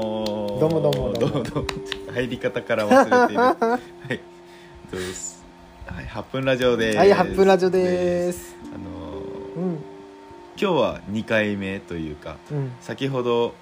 [0.00, 1.42] もどうもどうもどうも。
[1.42, 1.70] どうも
[2.14, 3.42] 入り方から忘れている。
[3.44, 3.78] は
[4.14, 4.20] い。
[4.90, 5.44] どうです。
[5.86, 6.98] はい8分ラジオです。
[6.98, 8.56] はい8分ラジオです。
[8.74, 9.78] あのーうん。
[10.56, 12.72] 今日は2回目というかうん。
[12.80, 13.52] 先ほど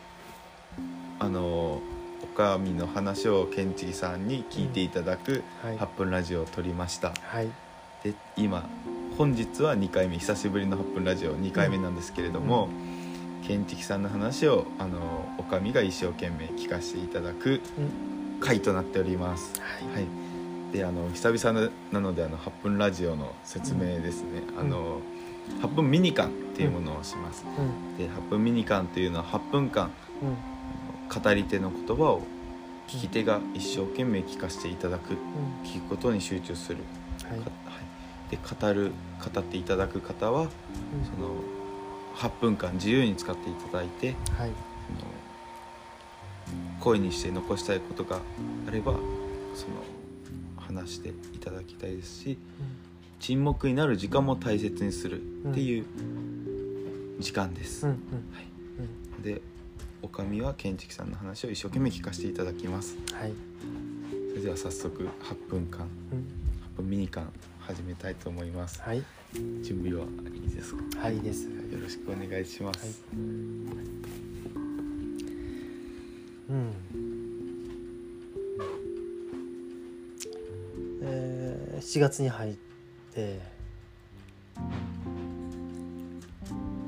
[1.19, 1.81] あのー
[2.23, 5.79] おかみの話をケンチキさんに聞いていただくはい。
[5.79, 7.13] 8分ラジオを撮りました。
[7.23, 7.49] はい。
[8.05, 8.69] で今
[9.19, 10.19] 本日は2回目。
[10.19, 12.90] 久しぶりの8分ラジオ2回目なんですけれども、ケン
[13.43, 15.01] チキさんの話をあの
[15.39, 18.41] おかみが一生懸命聞かせていただくうん。
[18.41, 19.93] 回となっております、はい。
[19.93, 20.07] はい、
[20.73, 24.59] であの久々ななのであの8分ラジオの説明ですね、ん。
[24.59, 25.01] あの
[25.61, 27.97] 8分ミニカンっていうものをします、うん。
[27.99, 29.91] で8分ミニカンというのは8分間
[30.23, 31.23] うん。
[31.23, 32.23] 語り手の言葉を
[32.87, 35.69] 聞き手が一生懸命聞かせていただくうん。
[35.69, 36.79] 聞くことに集中する、
[37.25, 37.41] はい。
[37.41, 37.81] かは
[38.29, 38.93] い、で語る
[39.35, 40.49] 語っていただく方は
[41.15, 41.35] その
[42.21, 44.51] 8分間自由に使っていただいてはい。
[44.99, 45.11] その
[46.81, 48.21] 声にして残したいことが
[48.69, 48.93] あれば
[49.55, 49.75] その
[50.59, 52.39] 話していただきたいですし
[53.21, 55.85] 沈黙になる時間も大切にするっていう
[57.21, 57.87] 時間です。
[57.87, 57.99] うんうん。
[58.35, 58.41] は
[59.21, 59.41] い、で
[60.03, 62.97] おかみは建築さんの話を一生懸命聞かせていただきます。
[63.13, 63.33] はい。
[64.31, 65.87] それでは早速8分間。
[66.13, 66.19] うん。
[66.75, 67.31] 8分ミニ間
[67.75, 68.81] 始めたいと思います。
[68.83, 69.05] はい。
[69.63, 70.05] 準備は
[70.35, 70.83] いいですか？
[71.03, 71.45] はいいです。
[71.45, 73.05] よろしくお願いします。
[73.13, 73.17] う
[76.53, 76.73] ん。
[81.03, 82.55] えー、7月に入っ
[83.15, 83.41] て。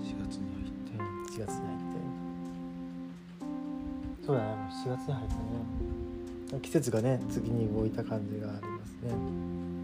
[0.03, 0.99] 4月に入って。
[0.99, 1.87] うん7月に入って。
[4.27, 4.49] そうだね。
[4.49, 5.35] もう7月に入った
[6.57, 6.61] ね。
[6.61, 9.13] 季節がね次に動いた感じがありますね。
[9.13, 9.82] うん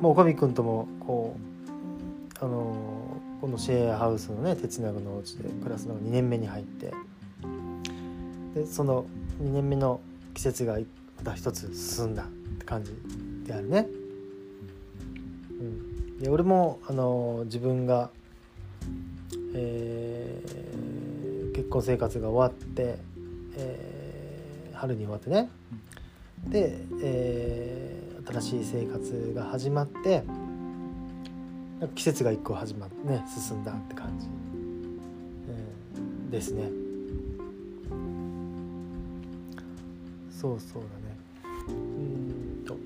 [0.00, 1.36] まあおかみくんともこ
[2.40, 2.96] うあのー
[3.40, 6.92] このシェアハウスのね鉄長のお家で暮らすのが2年目に入って。
[8.54, 9.04] でその
[9.42, 10.00] 2年目の
[10.32, 10.78] 季節が
[11.18, 12.26] また一つ進んだっ
[12.58, 12.92] て感じ
[13.44, 13.86] であるね。
[15.60, 18.10] うん、で俺もあの自分が、
[19.54, 20.56] えー
[21.54, 22.98] 結婚生活が終わって、
[23.56, 23.95] えー
[24.76, 25.48] 春に終わってね
[26.48, 30.24] で、えー新しい生活が始まって
[31.78, 34.28] なんか季節が一個始まってね進んだって感じ、う
[36.00, 36.68] んですね。
[40.30, 41.16] そうそうだね。
[41.68, 42.76] うんと。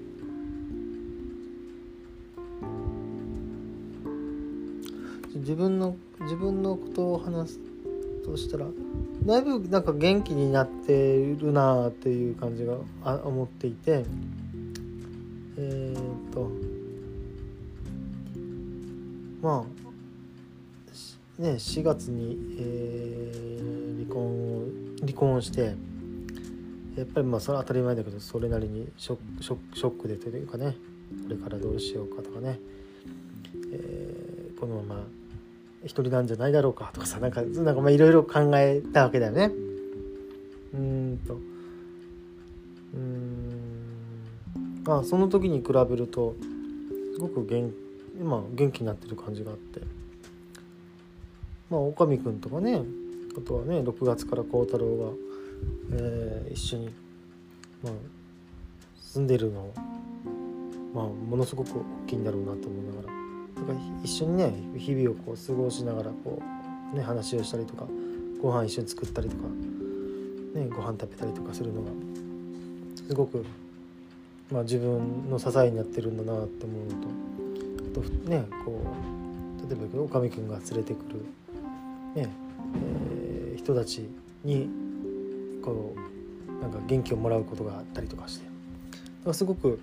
[5.36, 7.60] 自分の自分のことを話す
[8.30, 8.66] としたら
[9.24, 12.76] だいぶなんか元気になってるなっていう感じが
[13.24, 14.04] 思っていて
[15.58, 16.50] えー、と
[19.42, 23.50] まあね4月に、えー
[24.00, 24.66] 離婚を
[25.00, 25.74] 離婚して
[26.96, 30.74] やっぱりまあそれは当たり前だけどそれなりにショショショックでというかね
[31.24, 32.58] これからどうしようかとかね、
[33.72, 35.06] えーこのまま
[35.84, 39.50] 一人なんじゃないだろうかとかさなんかなんかまあいろいろ考えたわけだよね。
[40.74, 41.38] うんと。
[42.94, 44.84] うん。
[44.86, 46.34] あその時に比べると
[47.14, 47.72] すごく元,、
[48.22, 49.80] まあ、元気になってる感じがあって。
[51.70, 52.82] まあおかみくんとかね
[53.36, 55.12] あとはね6月から孝太郎が、
[55.92, 56.90] えー一緒に、
[57.84, 57.92] まあ、
[59.00, 59.72] 住んでるの、
[60.92, 63.19] まあ、ものすごく大きいんだろうなと思いながら。
[63.66, 66.41] なんか一緒にね日々をこう過ごしながらこ
[66.93, 67.87] う、ね、話をしたりとか
[68.41, 69.43] ご飯一緒に作ったりとか、
[70.54, 71.91] ね、ご飯食べたりとかするのが
[72.97, 73.44] すごく、
[74.50, 76.91] まあ、自分の支えになってるんだなって思うの
[77.93, 78.82] とあとねこ
[79.66, 81.20] う例えばおかみくんが連れてくる、
[82.15, 82.28] ね
[82.76, 84.09] えー人たち
[84.43, 84.70] に
[85.62, 85.94] こ
[86.49, 88.55] うなんか元気をもらうことがあったりとかしてだか
[89.26, 89.79] らすごく、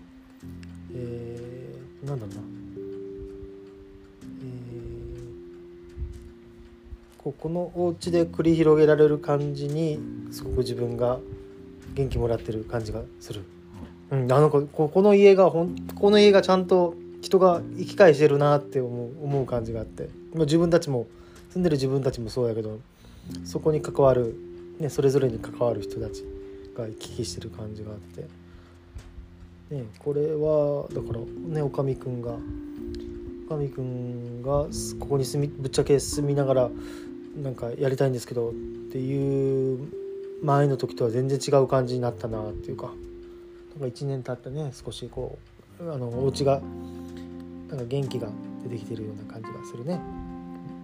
[0.94, 2.42] えーなんだろうな、
[7.28, 10.00] ここのお家で繰り広げられる感じに
[10.32, 11.20] すごく自分が
[11.94, 13.44] 元気もらってる感じがする。
[14.12, 21.08] うん、あのこここの家がほんこの家がちゃんと人が生き返してるなって思う思う感じがあってまあ自分たちも
[21.50, 22.80] 住んでる自分たちもそうやけど
[23.44, 24.34] そこに関わる、
[24.80, 26.24] ね、それぞれに関わる人たち
[26.78, 28.22] が行き来してる感じがあって、
[29.76, 32.38] ね、これはだからねおかみくんが
[33.48, 36.70] おかみくんがすここに住みぶっちゃけ住みながら
[37.42, 38.54] なんかやりたいんですけどっ
[38.92, 39.88] ていう
[40.44, 45.38] 前の時とは全然違う感じになったなっていうかなんか1年経ってね少しこ
[45.80, 46.62] うあのお家が
[47.70, 48.30] なんか元気が
[48.64, 50.00] 出てきてるような感じがするね。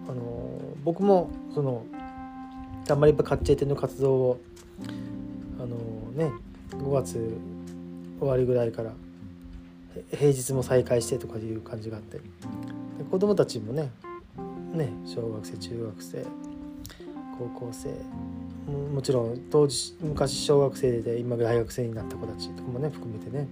[0.08, 1.86] あの僕もその
[2.90, 4.42] あんまりやっぱカッチの活動を
[5.58, 5.78] あの
[6.14, 6.34] ね
[6.72, 7.38] 5月
[8.20, 8.92] 終わりぐらいから
[10.12, 12.24] 平日も再開してとかいう感じがあってで
[13.10, 13.92] 子供たちもね
[14.74, 16.26] ね小学生中学生
[17.38, 17.90] 高校生。
[18.72, 23.48] ももちろん当時昔小学生で今大学生になった子たちとかもね含めてね。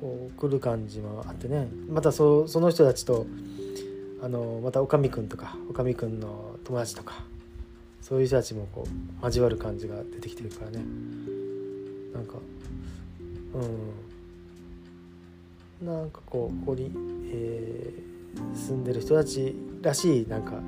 [0.00, 1.68] こう来る感じもあってね。
[1.88, 3.26] またそその人たちと
[4.22, 7.22] あのまたおかみくんとかおかみくんの友達とか
[8.00, 10.78] そういう人たちもこう交わる感じが出てきてるからね。
[12.14, 12.34] なんか
[13.54, 13.58] う
[15.84, 15.86] ん。
[15.86, 16.90] なんかこうここに、
[17.32, 18.19] えー、
[18.54, 20.60] 住んでる人たちらしいなんか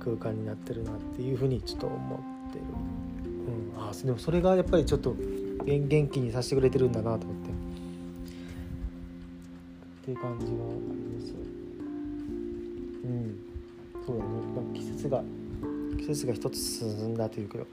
[0.00, 2.20] 空間になってるなっていうふうにちょっと思っ
[2.52, 2.64] てる、
[3.74, 5.16] うん、あでもそれがやっぱりちょっと
[5.64, 7.50] 元気にさせてくれてるんだなと思って。
[7.50, 7.52] っ
[10.04, 10.64] ていう感じがありま
[11.20, 11.34] す。
[13.04, 13.38] うん。
[14.06, 15.22] そうだね、まあ、季節が
[15.98, 17.66] 季節が一つ進んだというかこ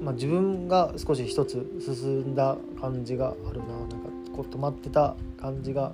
[0.00, 3.66] う、まあ、自分が少し一つ進んだ感じがあるな。
[3.76, 3.96] なんか
[4.36, 5.92] こう止まってた感じが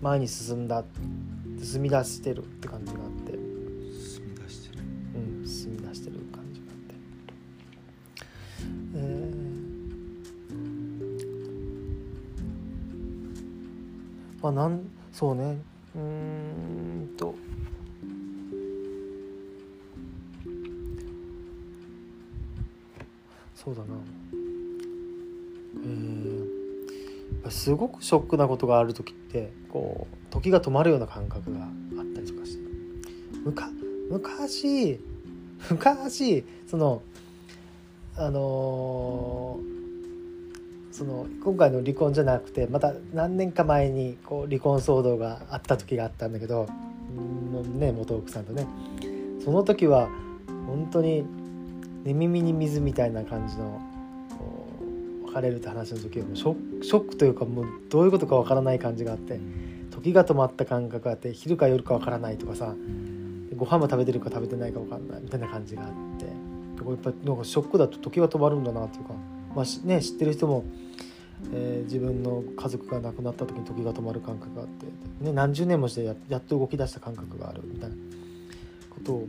[0.00, 0.84] 前に進んだ。
[1.62, 3.32] 進み出してるって感じがあって。
[3.32, 3.40] 進
[4.26, 4.82] み出してる。
[5.14, 6.94] うん進み出してる感じがあって。
[8.96, 9.02] えー、
[14.42, 14.80] まあなん
[15.12, 15.58] そうね。
[15.94, 17.34] うーんと。
[23.54, 23.88] そうだな
[27.62, 31.68] すごくショックなことがある時ってこう時が止まるような感覚があ
[32.02, 32.62] ったりとかして。
[33.44, 33.70] むか
[34.10, 34.98] 昔
[35.70, 37.02] 昔その
[38.16, 39.72] あのー
[40.90, 46.66] その今回の離婚じゃなくてまた何年か前にこう離婚騒動があった時があったんだけど
[47.16, 47.20] う
[47.66, 48.66] んね元奥さんとね。
[49.44, 50.08] その時は
[50.66, 51.24] 本当に
[52.02, 53.80] 寝耳に水みたいな感じの
[54.36, 54.71] こう
[55.32, 59.40] 別れるって話の時はもうショックというかもうどういうことかわからない感じがあって
[59.90, 62.74] 時が止まった感覚があって昼か夜かわからないとかさ
[63.56, 65.88] ご飯も食べてるか食べてないかわかんないみたいな感じがあっ
[66.18, 69.14] てやっぱなんかショックだと時が止まるんだなっていうか、
[69.54, 70.64] まあね、知ってる人も、
[71.52, 74.86] えー自分の家族が亡くなった時に時が止まる感覚があって、
[75.20, 77.96] ね、何十年もしてややっと動き出した感覚があるみたいな。
[78.92, 79.28] ことを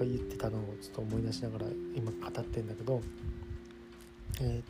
[0.00, 3.00] 言ってたのをちょっと思い出しながら今語ってんだけど、
[4.40, 4.64] えーと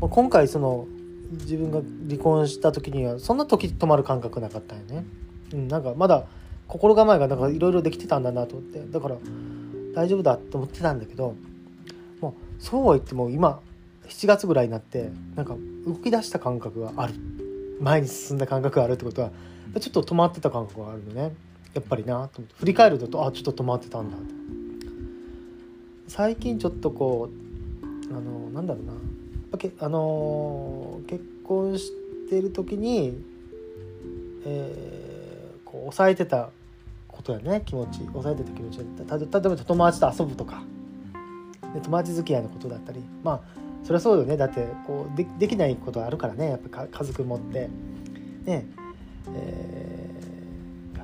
[0.00, 0.86] ま今回その
[1.32, 5.04] 自分が離婚した時にはそんな時止まる感覚なかったよね。
[5.52, 6.26] うん、なんかまだ
[6.66, 8.80] 心構えがなんかいろいろできてたんだなと思って。
[8.90, 9.16] だから
[9.94, 11.34] 大丈夫だと思ってたんだけど
[12.20, 13.60] もうそうは言っても今
[14.08, 15.56] 7月ぐらいになってなんか
[15.86, 17.14] 動き出した感覚がある。
[17.80, 19.30] 前に進んだ感覚があるってことは
[19.78, 21.34] ちょっと止まってた感覚があるのね。
[21.74, 22.54] やっぱりなと思って。
[22.58, 24.16] 振り返るとあちょっと止まってたんだ。
[26.08, 27.47] 最近ちょっとこう
[28.10, 28.92] あのなんだろうな。
[28.92, 29.02] やっ
[29.52, 31.92] ぱけあの結婚し
[32.28, 33.22] てる時に、
[34.44, 35.18] えー
[35.64, 36.48] こう抑えてた
[37.06, 37.62] ことやね。
[37.66, 37.98] 気持ち。
[38.06, 39.18] 抑えてた気持ちた。
[39.18, 40.62] 例えば友達と遊ぶとか。
[41.74, 43.02] で友達付き合いのことだったり。
[43.22, 43.40] まあ
[43.84, 44.38] そりゃそうよね。
[44.38, 46.50] だってこうでできないことあるからね。
[46.50, 47.68] やっぱ家族持って。
[48.44, 48.66] ね。
[49.34, 50.08] えー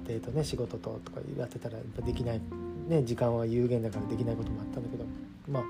[0.09, 2.41] 家庭とね仕事ととかやってたらやっぱできない、
[2.89, 5.05] ね、時間は有限だからできないこともあったんだけど。
[5.49, 5.65] まあ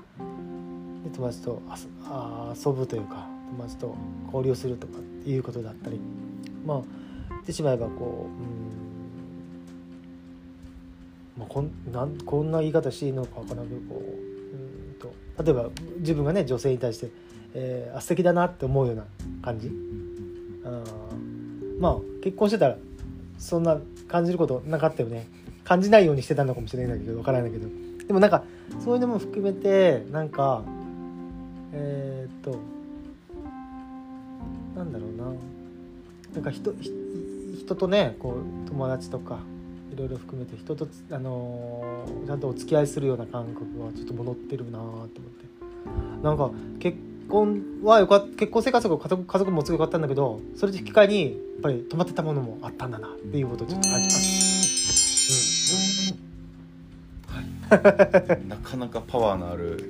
[1.15, 1.61] 友達と
[2.65, 3.95] 遊ぶというか友達と
[4.25, 5.99] 交流するとかっていうことだったり
[6.65, 6.81] まあ
[7.29, 8.43] 言ってしまえばこう、
[11.39, 14.05] うんまあ、こんなんこんな言い方していいのかわからんけどこうう
[14.91, 15.69] んと例えば
[15.99, 17.09] 自分がね女性に対して、
[17.53, 19.05] えー、あ素敵だなって思うような
[19.41, 19.71] 感じ？
[20.65, 20.83] あ
[21.79, 22.77] まあ結婚してたら
[23.37, 25.27] そんな感じることなかったよね。
[25.63, 27.67] 感じないようにしてたのかもしれないけどわからないけど。
[28.07, 28.43] でもなんか
[28.83, 30.63] そういうのも含めてなんか
[31.77, 32.59] えーっと
[34.75, 35.25] なんだろうな。
[36.33, 36.91] なんか人ひ
[37.59, 39.39] 人とねこう友達とか
[39.93, 45.15] いろいろ含めて人とつ、あのーちゃんとお付き合いするような感覚がちょっと戻ってるなと思って。
[46.23, 46.97] なんか結
[47.29, 54.45] 婚はよかっ結婚生活が家族家族もすごい良かったんだけどそれと引き換えにやっぱり止まってたものもあったんだなっていうことをちょっと感じます。
[58.47, 59.89] なかなかパワーのある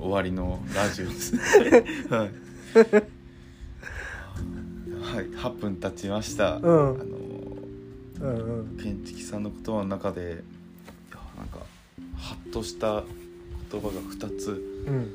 [0.00, 1.34] 終わりのラジオです。
[1.34, 1.40] ね
[2.10, 2.30] はい、
[5.16, 6.62] はい、8分経ちました、うん。
[6.62, 7.04] あの
[8.20, 8.76] うんうん。
[8.78, 10.42] 建築さんの言葉の中で
[11.36, 11.60] なんか
[12.16, 13.02] ハッとした
[13.70, 14.50] 言葉が2つ。
[14.86, 15.14] うん。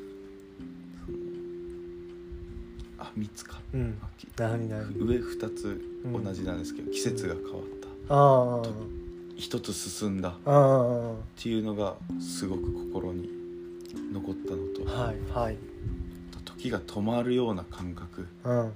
[2.98, 3.60] あ3つか。
[3.74, 3.98] うん。
[4.38, 4.94] 何何？
[4.98, 7.64] 上2つ同じなんですけど、季節が変わっ
[8.08, 8.14] た。
[8.14, 8.64] ああ
[9.38, 10.30] 一つ進んだ。
[10.30, 13.30] っうんうんうんていうのがすごく心に
[14.14, 14.64] 残ったのと、
[14.96, 15.58] はいはい。
[16.46, 18.70] 時が止まるような感覚うんうん。
[18.70, 18.72] っ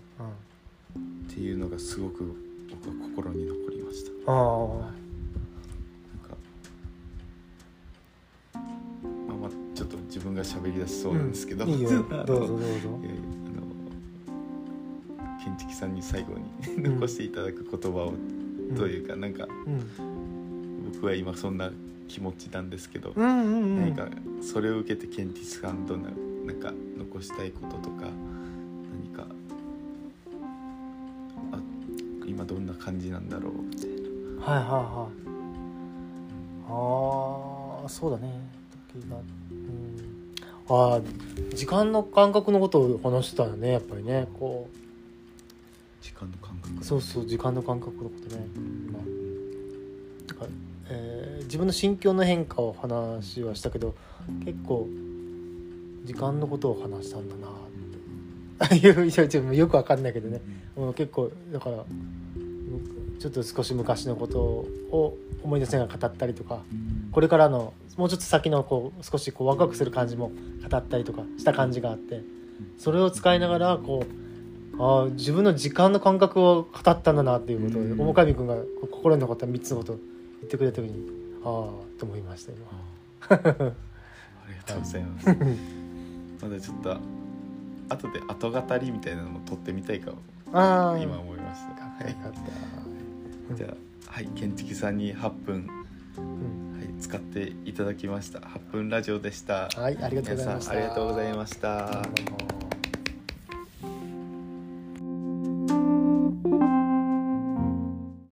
[1.33, 2.35] ていうのがすごく
[2.69, 4.31] 僕は心に残りました。
[4.31, 4.38] ああ。
[4.38, 4.89] なん
[6.27, 6.35] か
[9.27, 11.89] まあまあちょっと自分が喋り出しそうなんですけど、いいよ。
[12.11, 12.65] あのどうぞどうぞ。
[12.65, 12.67] あ
[13.55, 13.63] の
[15.43, 16.43] 建築さんに最後に
[16.83, 16.95] うん。
[16.95, 18.13] 残していただく言葉を、
[18.75, 20.91] というかなんかうん。
[20.93, 21.71] 僕は今そんな
[22.09, 23.79] 気持ちなんですけど、うんうんうん。
[23.79, 24.09] 何か
[24.41, 26.09] それを受けてケンティスさんとな
[26.45, 28.07] なんか残したいこととか
[28.91, 29.27] 何か
[31.53, 31.59] あ
[32.25, 34.45] 今どんな感じなんだろうみたいな。
[34.45, 35.29] はいはいはい。
[36.67, 38.33] ああそうだね。
[38.93, 39.17] 時が。
[39.17, 40.33] うん。
[40.67, 41.01] ああ
[41.55, 44.27] 時間の感覚のことを話してたよねやっぱりね。
[44.39, 44.67] こ
[46.01, 46.81] 時間の感覚。
[46.81, 48.47] うそうそう時間の感覚のことね、
[48.91, 49.29] まあ。
[50.39, 50.47] か
[50.89, 53.96] えー自分の心境の変化を話はしたけど
[54.46, 54.88] 結構
[56.05, 57.51] 時間のことを話したんだなっ
[58.69, 58.75] て。
[58.75, 60.41] いうよくわかんないけどね。
[60.75, 61.86] うん、結構だからむ
[63.19, 66.62] ちょっと少し昔のことを思い出しながら語ったりとか
[67.12, 70.31] これからのもうちょっと先のこう少しこうワクワクする感じも
[70.69, 72.22] 語ったりとかした感じがあって
[72.77, 78.00] それを使いながらこうあー自分の時間の感覚を語ったんだなっていうことをうん。
[78.00, 79.93] 面上君が心に残った3つのこと。
[79.93, 79.98] を
[80.41, 81.10] 言ってくれた時に
[81.43, 82.51] ああと思いました
[83.29, 85.27] あ ありがとうございます。
[86.41, 86.98] まだちょっと
[87.89, 90.17] 後で後語りみたいなのも撮ってみたいかも。
[90.48, 92.34] 今ああ今思いましたかっこよかっ
[93.50, 93.55] た。
[93.55, 93.67] じゃ
[94.08, 95.67] あはい建築さんに8分、
[96.17, 96.77] うん。
[96.77, 98.39] はい、使っていただきました。
[98.39, 99.69] 8分ラジオでした。
[99.75, 100.74] はいありがとうございました。
[100.74, 102.68] 皆さんありがとうございました